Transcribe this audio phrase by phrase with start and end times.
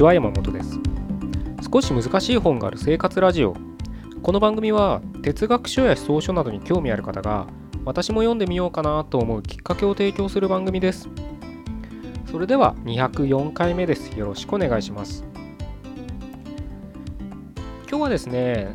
[0.00, 0.80] ちは山本です。
[1.70, 3.54] 少し難しい本がある生活ラジオ。
[4.22, 7.46] この番組は哲学書や思想書などに興味ある方が
[7.84, 11.10] 私も読んでみようかなと思うきっかけを提供する番組です。
[12.30, 14.18] それでは204回目です。
[14.18, 15.22] よろしくお願いします。
[17.86, 18.68] 今日はですね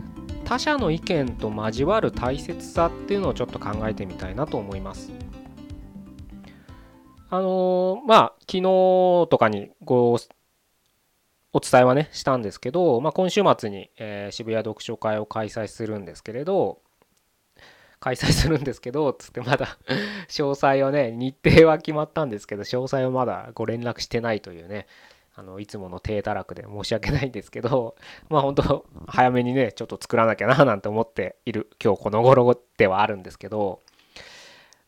[0.43, 5.11] 他者の意見と交わる大切さっていうのをちょっと考えてみたいなと思います。
[7.31, 8.61] あのー、まあ昨日
[9.31, 10.19] とかにご
[11.55, 16.79] お伝えはねしたんですけど、まあ、今週末に、え、渋谷読書会を開催するんですけれど
[18.01, 19.77] 開催するんですけどつってまだ
[20.27, 24.85] 詳細をね日程は決まったんですけど詳細はまだご連絡してないというね
[25.33, 27.95] あのいつもの低たらくで申し訳ないんですけど
[28.27, 33.79] まあ本当早めにねちょっと作らなきゃななんて思っている今日この頃ではあるんですけど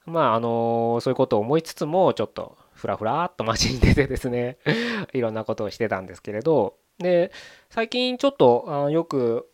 [0.06, 4.58] まああのそういうことを思いつつもちょっとふらふらっと街に出てですね
[5.14, 7.32] いろんなことをしてたんですけれどで
[7.70, 9.50] 最近ちょっとよく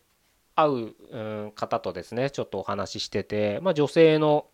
[0.54, 4.46] 会う方とですねちょっとお話ししてて、まあ、女性の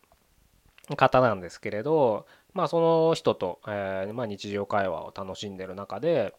[0.97, 6.35] 方なんですけれど、まあ、その人と、えーまあ、日常会話を楽しんでる中で、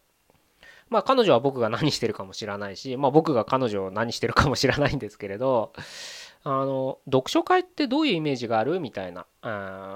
[0.90, 5.72] まあ、彼女は僕が何してるかも知らないし、まあ、僕が彼女を何してるかも知らないんですけれど
[6.44, 8.80] あの読書会ってどういうイメージがある？
[8.80, 9.26] みたいな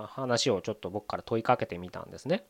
[0.08, 2.44] 話をちょっと僕から問いかけてみたんですね。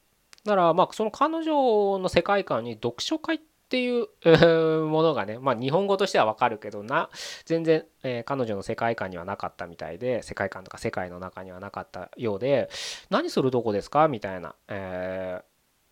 [0.45, 4.07] だからまあその彼女の世界観に読書会っていう
[4.87, 7.11] ものがねまあ日本語としてはわかるけどな
[7.47, 12.69] 全然、え、彼女の世界観にはなかったみたいで世界観とか世界の中にはなかったようで
[13.11, 14.07] 何するとこですか？
[14.09, 15.43] みたいな、え、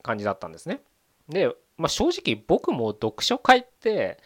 [0.03, 0.83] 感じだったんですね。
[1.29, 4.19] で、まあ、正直僕も読書会って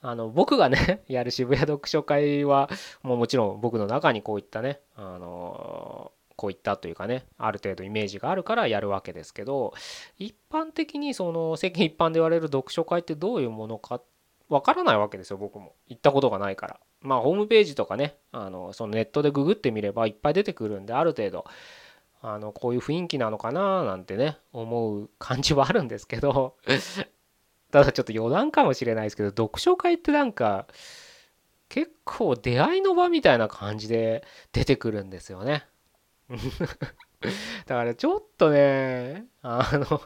[0.00, 2.70] あの僕がね やる渋谷読書会は
[3.02, 9.74] もうもちろん僕の中にこういったねあのこういったというかねある程度イメージがあるからやるわけですけど
[10.18, 14.00] 一般的にその世間一般で言われる読書会ってどういうものか
[14.48, 15.74] わからないわけですよ僕も。
[15.88, 16.80] 行ったことがないから。
[17.00, 21.44] まあホームページとかねあのそのネットでググってみればいっぱい出てくるんである程度
[22.22, 26.56] あのこういう雰囲気なのかななんてね思う感じはあるんですけど
[27.70, 30.66] ただちょっと余談かもしれないですけど読書会ってなんか
[31.68, 35.66] 結構出会いの場みたいな感じで出てくるんですよね。
[37.66, 40.02] だからちょっとねあの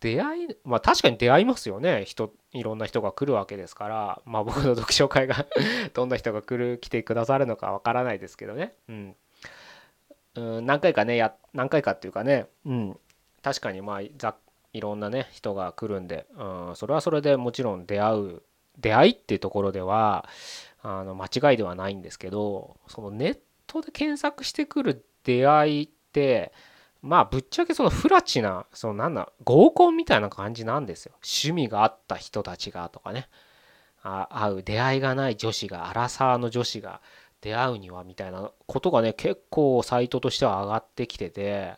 [0.00, 2.04] 出会いまあ確かに出会いますよね。
[2.04, 5.46] 人いろんな人が来るわけですからまあ僕の読書会が
[5.94, 9.16] どんな人が来る来てくださるのかわからないですけどね、うん、
[10.34, 13.00] うん、何回かねや何回かっていうかね、うん、
[13.42, 14.34] 確かにまあざ
[14.72, 18.42] いろんなね人が来るんで、うん、それはそれでもちろん出会う
[18.78, 20.28] 出会いっていうところでは
[20.82, 26.52] あの間違いではないんですけどそのネットで検索してくる出会いって
[27.02, 31.12] まあぶっちゃけそのフラチなそのなんだ合コンみたいな感じなんですよ。
[31.16, 33.28] 趣味があった人たちがとかね。
[34.04, 37.00] あ会う出会いがない女子がアラサーの女子が
[37.40, 41.74] 出会うにはみたいなことがね結構サイトとしては上がってきてて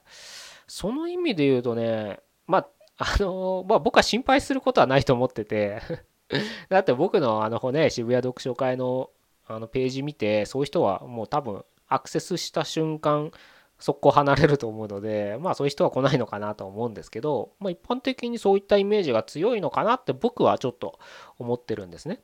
[0.67, 2.69] その意味で言うとねまあ
[2.99, 5.81] あのまあ僕は心配することはないと思ってて
[6.69, 9.11] だって僕のあのね渋谷読書会の
[9.47, 13.31] あのページ見てそういう人はもう多分アクセスした瞬間
[13.79, 20.99] 速攻離れると思うのでまあそういう人は来ないのかなと思うんですけど、まあ、一般的にそういったイメージが強いのかなって僕はちょっと
[21.39, 22.21] 思ってるんですね。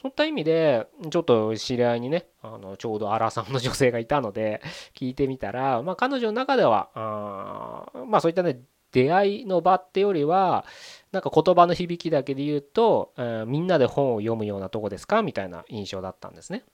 [0.00, 4.60] そういった意味でちょっと知り合いにねあのちょうどアラさんの女性がいたので
[4.96, 8.60] 聞いてみたら、まあ、彼女の中ではあまあそういったね
[8.92, 10.64] 出会いの場ってよりは
[11.10, 16.64] なんか言葉の響きだけで言うと、えー、みんなで本を読むようなとこですかみたいな印象だったんですね。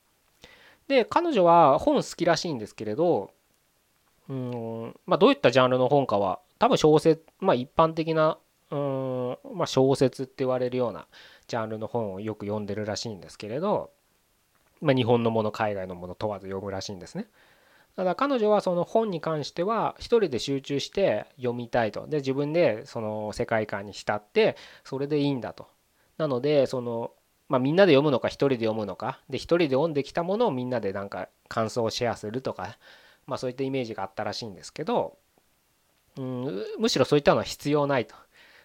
[0.89, 3.31] で彼女は本好きらしいんですけれど
[4.29, 8.39] うんまあどういったジャンルの本かは多分小説まあ一般的な
[8.71, 11.07] うんまあ小説って言われるような
[11.47, 13.91] ジャンルの本をよく読んでるらしいんですけれど、
[14.81, 17.27] まあ、日本のもの海外のもの問わず読むらしいんですね。
[17.99, 22.07] ただ彼女はその本に関しては一人で集中して読みたいと。
[22.07, 25.67] で自分でその世界観に浸ってそれでいいんだと。
[26.17, 27.11] なのでその
[27.49, 29.21] まあみんなで読むのか一人で読むのか。
[29.29, 32.79] で一人で読んできたものをみんなでなんか感想をシェアするとか。
[33.27, 35.19] まあそういったイメージがあったらしいんですけど。
[36.17, 38.15] うんむしろそういったのは必要ないと。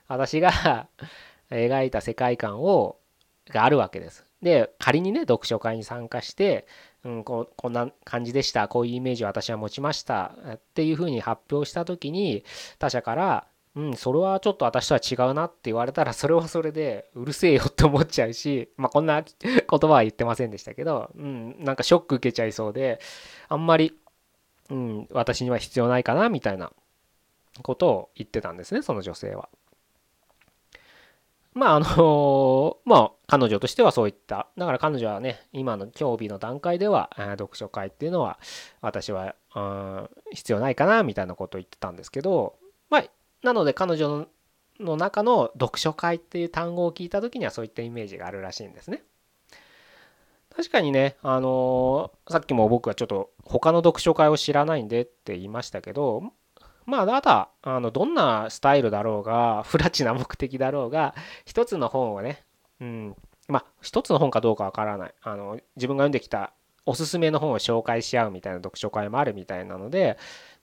[0.08, 0.88] 私が
[1.50, 3.00] 描いた世界観を
[3.48, 4.28] があるわけです。
[4.44, 6.68] で仮にね読書会に参加して
[7.06, 12.46] うん、ここんな感じでしたこういうイメージを私は持ちましたっていうふうに発表した時に
[12.80, 23.00] 他者から「うんそれはちょっと私とは違うな」って言われたらそれはそれでうるせえよって思っちゃうしまあこんな言葉は言ってませんでしたけど、うん、なんかショック受けちゃいそうで
[23.50, 23.94] あんまり、
[24.70, 26.72] うん、私には必要ないかなみたいな
[27.62, 29.50] ことを言ってたんですねその女性は。
[31.54, 38.40] まああの まあ彼女としてはそういっただから彼女はね今の競技の段階では読書会っていうのは
[38.82, 39.36] 私は
[40.32, 42.56] 必要ないかなみたいなことを言ってたんですけど
[42.90, 43.04] まあ
[43.44, 44.28] なので彼女
[44.80, 49.04] の中の読書会っていう単語を聞いた時にはそういったイメージがあるらしいんですね。
[50.56, 56.32] 確かにね、あのー、さっきも僕はちょっと他の読書会を知らないんでって言いましたけど、
[56.86, 61.16] まあ、ただ、あの、どんなスタイルだろうが、 不ラチな目的だろうが、
[61.46, 62.44] 一つの本をね、
[62.80, 63.16] うん、
[63.48, 65.14] まあ、一つの本かどうかわからない。
[65.22, 66.54] あの、自分が読んできた
[66.86, 70.18] おすすめの本を紹介し合うみたいな読書会もあるみたいなので、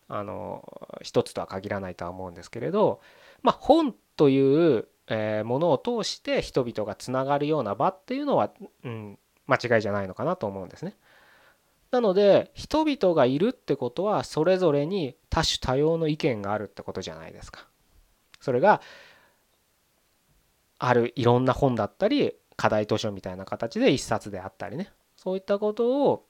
[0.09, 0.65] あの、
[1.03, 3.01] 一つとは限らないとは思うんですけれど、
[3.43, 8.53] まあ、本という、えー、ものを通して人々がつながるような場っていうのは、
[8.85, 10.97] うん、間違いじゃないのかなと思うんですね。
[11.91, 17.67] なので人々がいるってことはそれぞれに多種多様の意見があるってことじゃないですか。
[18.41, 18.81] それが
[20.79, 26.27] あるいろんな本だったり課題図書みたいな形で一冊であったりねそういったことを、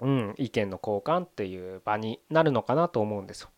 [0.00, 3.50] うん、意見の交換っていう場になるのかなと思うんですよ。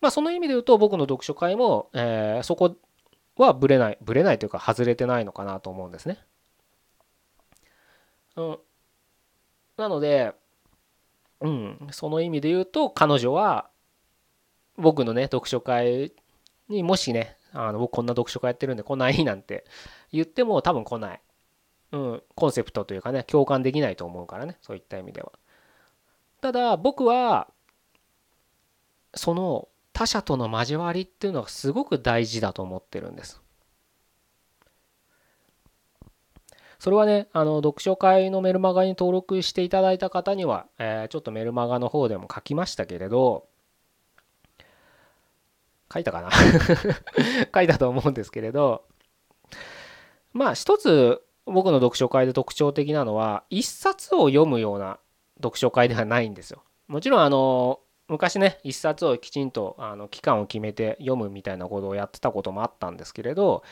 [0.00, 2.76] まあその意味で言うと僕の読書会も、えー、そこ
[3.36, 6.18] はぶれないぶれないというか外れてないのかなと思うんですね。
[8.36, 8.58] うん、
[9.76, 10.34] なので、
[11.40, 13.68] うん、その意味で言うと彼女は
[14.76, 16.12] 僕のね読書会
[16.68, 19.64] にもしねあの僕こんな読書会やってるんで来ないなんて
[20.12, 21.20] 言っても多分来ない、
[21.92, 25.32] うん、コンセプトというかね共感できないと思うからねそういった意味では。
[26.40, 27.48] ただ僕は
[29.14, 33.42] その他者との交わりっていうのがすごく大事だと思ってるんです。
[36.78, 43.46] それはね、あの、読書会のメルマガに登録していただいた方には、えー、ちょっとメルマガの方でも書きましたけれど、
[45.92, 46.30] 書いたかな？
[47.54, 48.84] 書いたと思うんですけれど、
[50.32, 54.98] まあ一つ僕の読書会で特徴的なのは、一冊を読むような
[55.36, 56.62] 読書会ではないんですよ。
[56.88, 63.62] もちろんあの、昔ね、一冊をきちんとあの期間を決めて読むみたいなことをやってたこともあったんですけれど、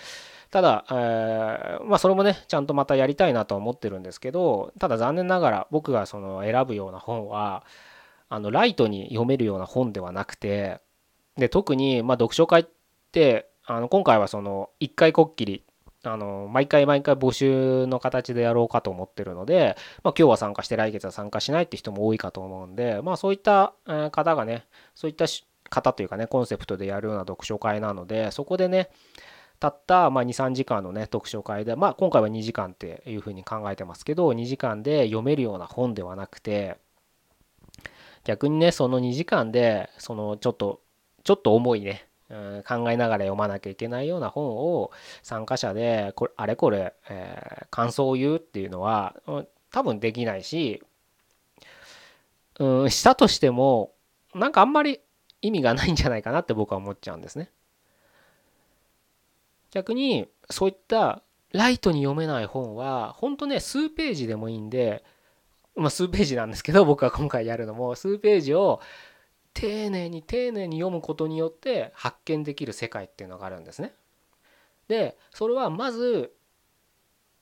[0.50, 7.64] ただ、えー、まあそれもねちゃんとまたやりたいなとは思ってるんですけどただ残念ながら僕がその選ぶような本は
[8.28, 10.80] あのライトに読めるような本ではなくて
[11.36, 12.66] で特にま読書会っ
[13.12, 15.64] てあの今回はその1回こっきり
[16.04, 23.74] あの毎回毎回募集の形でやろうかと思ってるので、まあ、今日は参加して来月は参加しないって人も多いかと思うんで、まあ、そういった
[24.12, 25.24] 方がねそういった
[25.70, 28.90] 方というかねコンセプトでやるような読書会なのでそこでね
[29.64, 36.76] たったま23時間のね読書会でまあ今回は2時間っていうふうに考えてますけど2時間で読めるような本ではなくて
[38.24, 40.82] 逆にねその2時間でそのちょっと
[41.22, 44.90] ちょっと重いね考えながら読まなきゃいけないような本を
[45.22, 49.16] 参加者でこれあれこれ、え、感想を言うっていうのは
[49.70, 50.82] 多分できないし
[52.58, 53.92] うんしたとしても
[54.34, 55.00] なんかあんまり
[55.40, 57.50] 意味がないんじゃないかなって僕は思っちゃうんですね。
[59.74, 65.04] 逆にそういったライトに読めない本は本当ね数ページでもいいんで
[65.74, 68.80] まあ数ページなんですけど 僕が今回やるのも数ページを
[69.52, 73.92] 丁寧に丁寧に読むことによって発見できる世界っていうのがあるんですね。
[74.88, 76.32] でそれはまず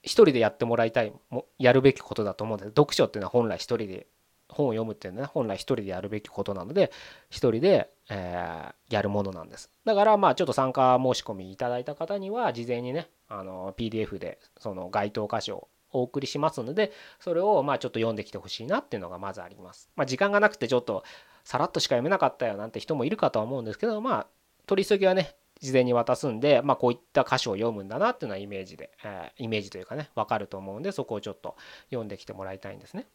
[0.03, 1.13] 一人でやってもらいたい
[1.59, 4.07] やるべきことだと思うんです読書っていうのは本来一人で
[4.53, 6.93] 本を読むっていうのは本来一人でやるべきことなので
[7.31, 21.05] 一人で、え、やるものなんですだからまあちょっと参加申し込みいただいた方には事前にねあの PDF でその該当箇所をお送りしますのでそれをまあちょっと読んできてほしいなっていうのがまずありますまあ時間がなくてちょっと
[21.45, 24.27] さらっとしか読めなかったよなんて人もいるかとは思うんですけどまあ
[24.67, 31.57] 取り急ぎはね事前に渡すんで、まあ、こういった箇所を読むんだなっていうのはイメージで、えー、イメージというかね分かると思うんでそこをちょっと
[31.91, 33.07] 読んできてもらいたいんですね。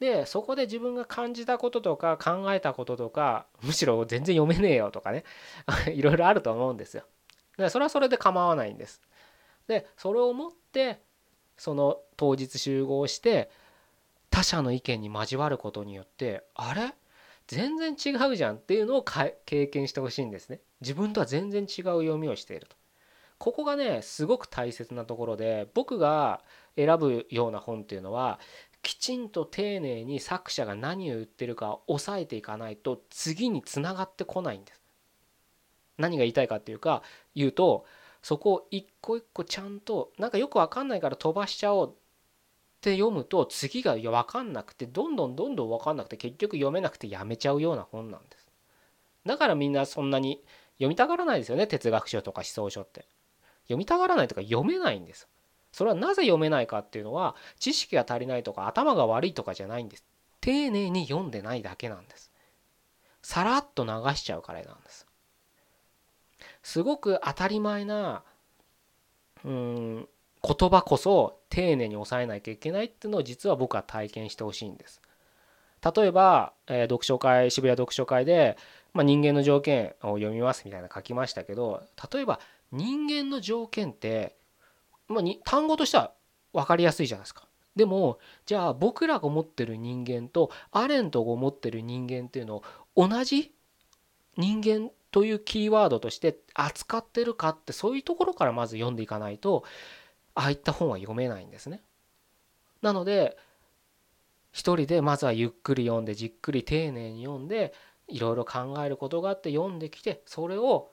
[0.00, 5.24] でそこで自分が感じたこととか考えたこととかむしろ全然読めねえよとかね
[5.94, 7.04] いろいろあると思うんですよ。
[7.56, 9.00] でそれはそれで構わないんです。
[9.66, 11.00] でそれをもって
[11.56, 13.50] その当日集合して
[14.30, 16.92] 他者の意見に交わることによってあれ？
[17.46, 20.60] 全然違うじゃんっていうのを経験してほしいんですね。
[20.80, 22.76] 自分とは全然違う読みをしていると。
[23.38, 26.42] ここがねすごく大切なところで僕が
[26.76, 28.40] 選ぶような本っていうのは
[28.84, 34.80] きちんと丁寧に作者が何を言ってるか押さえていかないと次につながってこないんです。
[35.98, 37.02] 何が言いたいかっていうか
[37.34, 37.86] 言うと
[38.22, 41.94] そこを一個一個ちゃんとなんかよくわかんないから飛ばしちゃおうっ
[42.80, 48.46] て読むと次が分かんなくてどんどんどんどん分かんなくて結局読めなくてやめちゃうような本なんです。
[49.24, 53.06] だからみんなそんなに読みたがらないですよね哲学書とか思想書って。
[53.64, 55.26] 読みたがらないとか読めないんです
[55.74, 60.04] それはなぜ読めないかっていうのは知識が足りないとか頭が悪いとかじゃないんです。
[60.40, 62.30] 丁寧に読んでないだけなんです。
[63.22, 65.06] さらっと流しちゃうからなんです。
[66.62, 68.22] すごく当たり前な
[69.44, 70.08] うん
[70.42, 75.02] 言葉こそ丁寧に抑えなきゃいけないっていうのを実は僕は体験してほしいんです。
[75.96, 78.56] 例えば、えー、読書会渋谷読書会で、
[78.92, 82.38] まあ、人間の条件を読みますみたいな書きましたけど例えば
[82.70, 84.36] 人間の条件って、
[85.08, 86.12] まあ、に単語としては
[86.52, 87.46] 分かりやすいじゃないですか。
[87.76, 92.62] でもじゃあ僕らが持ってる人間とアレントが持ってる人間っていうの
[92.94, 93.52] を同じ
[94.36, 99.64] 人間というキーワードとして扱ってるかってそういうところからまず読んでいかないと
[100.34, 101.82] ああいった本は読めないんですね。
[102.82, 103.36] なので
[104.52, 107.74] 一人でまずはゆっくり読んでじっくり丁寧に読んで
[108.06, 110.90] いろいろ考えることがあって読んできてそれを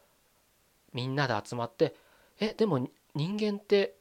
[0.94, 1.96] みんなで集まって
[2.40, 3.96] えでも人間って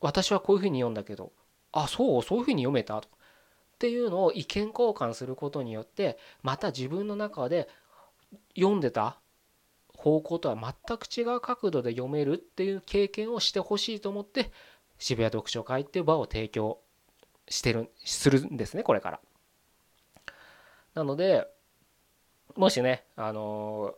[0.00, 1.32] 私はこういうふうに読んだけど
[1.72, 3.10] あそうそういうふうに読めたとっ
[3.78, 7.68] ていうのを意見交換することによってまた自分の中で
[8.56, 9.20] 読んでた
[9.96, 14.50] 方向とは全く違う角度で読めるっていう経験をしてほしいと思って
[14.98, 16.80] 渋谷読書会っていう場を提供
[17.48, 19.20] してるするんですねこれから。
[20.94, 21.46] なので
[22.56, 23.94] もしねあの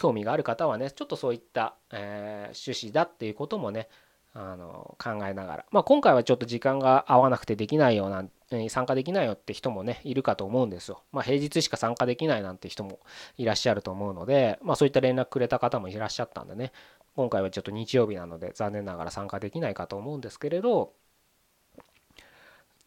[0.00, 3.88] 興味がある方はねちょっとそういった、えー、趣旨だっていうこともね
[4.32, 8.24] あの考えながら、まあ、今回はちょっと時間が合わなくてできないような
[8.70, 11.02] 参加できないよって人もねいるかと思うんですよ。
[11.12, 13.00] まあ、平日しか参加できないなんて人も
[13.36, 16.72] いらっしゃると思うので、まあ、そういった連絡くれた方もいらっしゃったんでね
[17.14, 20.94] 今回はちょっと日曜日なので残念ながら参加できないかと思うんですけれど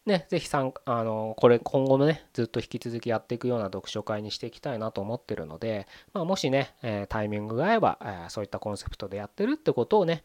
[0.05, 10.23] ね、ぜひ参あのこれ今後もねずっと引き続きやっていくような読書会にしていきたいなと思ってるので、まあ、もしね、えー、タイミングが合えば、えー、そういったコンセプトでやってるってことをね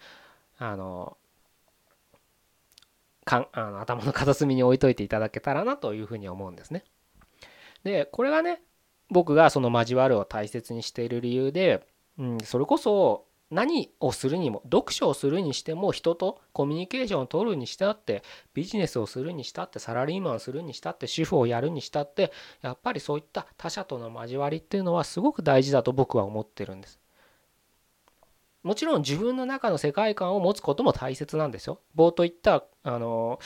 [0.59, 1.17] あの
[3.25, 6.83] かんあの頭の片隅に置いといていただけたらなというふうに思うんですね。
[7.85, 8.61] でこれがね
[9.11, 11.87] 僕がその交わるを大切にしている理由で、
[12.19, 27.01] うん、それこそ何をするにも読書をするにしても人とコミュニケーションを取るにしたってビジネスをするにしたってサラリーマンをするにしたって主婦をやるにしたってやっぱりそういった他者との交わりっていうのはすごく大事だと僕は思ってるんです。
[28.63, 31.81] もちろん自分の中の世界観を持つことも大切なんですよ。
[31.97, 33.39] 冒頭言ったあの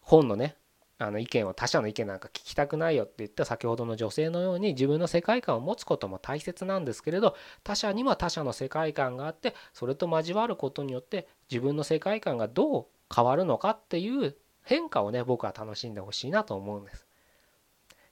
[0.00, 0.56] 本のね
[1.04, 17.06] あの意見を他者の意見なんか聞きたくないよって言った先ほどの女性のように自分の世界観を持つことも大切なんですけれど他者には他者の世界観があってそれと交わることによって自分の世界観がどう変わるのかっていう変化をね僕は楽しんでほしいなと思うんです。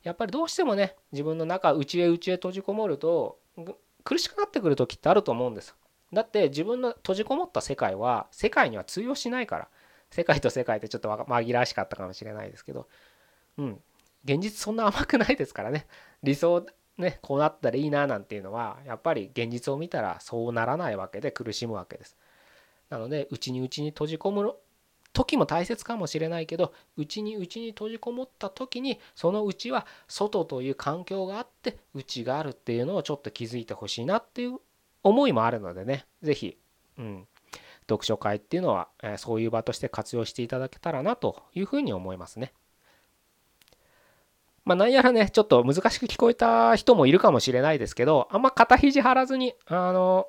[0.03, 3.39] やっぱりどうしてもね自分の中内へ内へ閉じこもると
[4.05, 5.75] 苦しくなってくる時ってあると思うんです。
[6.13, 9.69] だって自分の閉じこもった世界は世界には通用しないから。
[10.13, 12.87] 世界と世界ってちょっと紛らわしかったかもしれないですけど、
[13.59, 13.81] うん、
[14.25, 15.87] 現実そんな甘くないですからね。
[16.23, 16.67] 理想
[16.99, 22.17] ねこうなったらいいななんていうのはやっぱり現実を見たらそうならないわけで苦しむわけです。
[22.91, 24.55] なので内に内に閉じ込む
[25.15, 34.59] 時も大切かもしれないけど内に内に閉じこもった時にその内は外という環境があって内があるっていうのをちょっと気づいてほしいなっていう
[35.03, 36.07] 思いもあるのでね。
[36.23, 36.59] 是非
[36.99, 37.27] うん。
[37.89, 42.53] 読書会っていうのは、えそういう場として活用していただけたらなというふうに思いますね。
[44.65, 50.29] まあ、なんやらね、ちょっと難しく聞こえた人もいるかもしれないですけど、あんま肩肘張らずに、あの、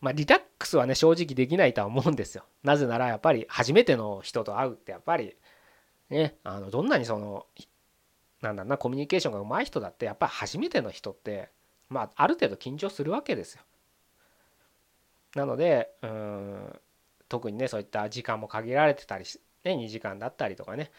[0.00, 2.44] まあ、リラックスはね、正直できないとは思うんですよ。
[2.62, 5.36] なぜなら、やっぱり初めての人と会うって、やっぱり、
[6.08, 7.46] ね、あのどんなにその、
[8.40, 11.50] なんだな、コミュニケーションが上手い人だって、やっぱり初めての人って、
[11.90, 13.62] まあ、ある程度緊張するわけですよ。
[15.34, 16.80] なのでうん
[17.28, 19.24] 特にねそういった時間も限られてたり
[19.64, 20.90] ね2時間だったりとかね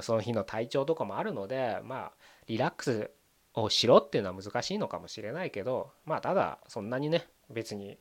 [0.00, 2.12] その日の体調とかもあるのでまあ
[2.46, 3.10] リラックス
[3.54, 7.98] をしろっていうのは難しいのかもしれないけどまあただそんなにね別に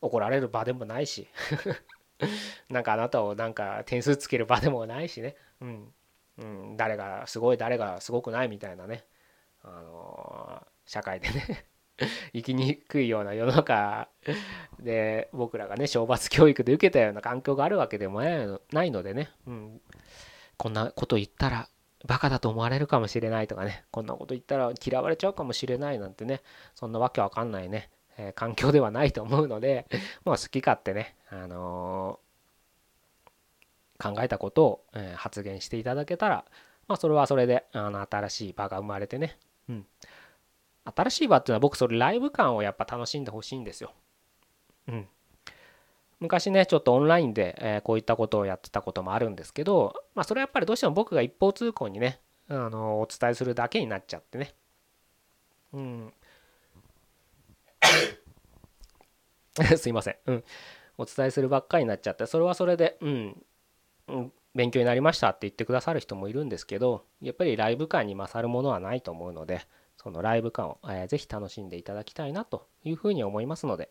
[0.00, 1.28] 怒られる場でもないし
[2.68, 5.92] なんかあなたをなんか点数つける場でもないしねうん、
[6.38, 9.04] うん、誰がすごい誰がすごくないみたいなね
[9.62, 11.66] あのー、社会でね。
[12.32, 14.08] 生きにくいような世の中
[14.80, 19.80] で僕らがね懲罰教育で受けたような環境があるわけでもないのでね、うん、
[20.56, 21.68] こんなこと言ったら
[22.06, 23.84] バカだと思われるかもしれないとかね。
[23.90, 26.42] こんなこと言ったら嫌われちゃうかもしれないなんてね。
[26.74, 29.86] そんなわけわかんないね、えー、環境ではないと思うので
[30.24, 36.44] もう好き勝手ね、あのー、考えたことを、えー、発言していただけたら
[36.86, 39.38] まあそれはそれであの新しい場が生まれてね、
[39.68, 39.86] うん、
[40.94, 43.92] 新しい場っていうのは僕それライブ感をやっぱ楽しんでほしいんですよ。
[44.88, 45.08] うん。
[46.20, 54.54] 昔ねちょっとオンラインで、えこういったことをやってたこともあるんですけどまあそれはやっぱりどうしても僕が一方通行にねあのお伝えするだけになっちゃってね。
[55.72, 56.12] うん。
[59.76, 60.44] すいません、うん、
[60.98, 63.44] お伝えするばっかりになっちゃってそれはそれで、うん、
[64.08, 69.62] うん、勉強になりましたって言ってくださる人もいるんですけどやっぱりライブ感に勝るものはないと思うので
[69.98, 73.90] そのライブ感を、えー、ぜひ楽しんでいただきたいなというふうに思いますので、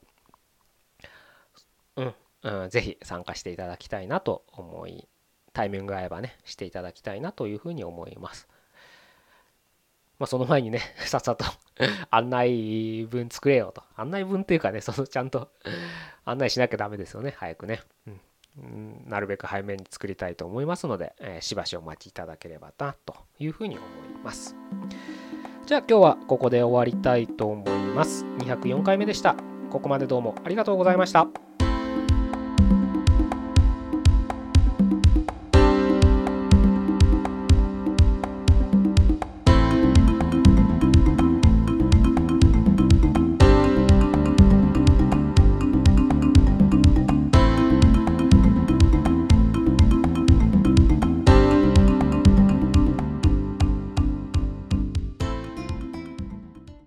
[1.96, 5.08] うん、うん、ぜひ参加していただきたいなと思い
[5.54, 8.48] タイミング合えばねしていただきたいなというふうに思います。
[10.20, 11.46] まあ、その前にね、 さっさと
[12.10, 13.84] 案内文作れよと。
[13.96, 15.52] 案内文っていうかね、そのちゃんと
[16.26, 17.82] 案内しなきゃダメですよね、早くね。
[18.58, 23.90] うん、なるべく早めに作りたいと思いますので、えー、しばしお待ちいただければなというふうに思い
[24.24, 24.56] ます。
[25.68, 28.24] じゃあ今日はここで終わりたいと思います。
[28.38, 29.36] 204回目でした。
[29.70, 31.28] ここまでどうもありがとうございました。